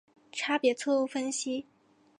[0.31, 1.67] 差别错误分析。